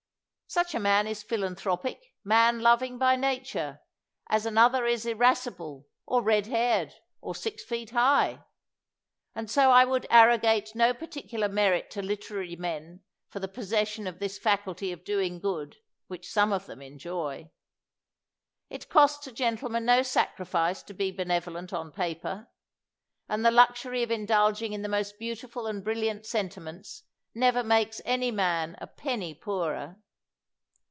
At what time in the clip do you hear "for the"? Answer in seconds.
13.29-13.47